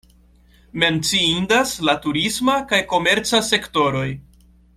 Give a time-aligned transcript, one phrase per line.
[0.83, 4.09] Menciindas la turisma kaj komerca sektoroj.